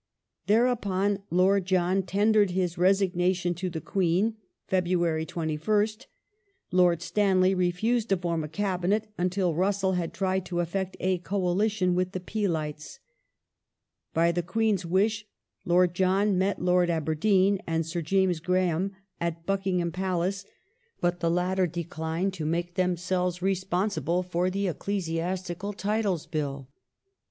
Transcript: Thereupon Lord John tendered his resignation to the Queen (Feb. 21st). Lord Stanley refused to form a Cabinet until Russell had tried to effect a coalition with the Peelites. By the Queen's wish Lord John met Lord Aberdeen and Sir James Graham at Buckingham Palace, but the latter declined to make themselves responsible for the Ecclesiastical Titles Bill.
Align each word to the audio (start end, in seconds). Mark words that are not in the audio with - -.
Thereupon 0.47 1.19
Lord 1.29 1.67
John 1.67 2.01
tendered 2.01 2.49
his 2.49 2.75
resignation 2.75 3.53
to 3.53 3.69
the 3.69 3.79
Queen 3.79 4.35
(Feb. 4.67 4.87
21st). 5.27 6.05
Lord 6.71 7.03
Stanley 7.03 7.53
refused 7.53 8.09
to 8.09 8.17
form 8.17 8.43
a 8.43 8.47
Cabinet 8.47 9.13
until 9.19 9.53
Russell 9.53 9.91
had 9.93 10.11
tried 10.11 10.43
to 10.47 10.59
effect 10.59 10.97
a 10.99 11.19
coalition 11.19 11.93
with 11.93 12.13
the 12.13 12.19
Peelites. 12.19 12.97
By 14.11 14.31
the 14.31 14.41
Queen's 14.41 14.87
wish 14.87 15.27
Lord 15.65 15.93
John 15.93 16.35
met 16.35 16.59
Lord 16.59 16.89
Aberdeen 16.89 17.61
and 17.67 17.85
Sir 17.85 18.01
James 18.01 18.39
Graham 18.39 18.93
at 19.19 19.45
Buckingham 19.45 19.91
Palace, 19.91 20.45
but 20.99 21.19
the 21.19 21.29
latter 21.29 21.67
declined 21.67 22.33
to 22.33 22.45
make 22.47 22.73
themselves 22.73 23.43
responsible 23.43 24.23
for 24.23 24.49
the 24.49 24.67
Ecclesiastical 24.67 25.73
Titles 25.73 26.25
Bill. 26.25 26.67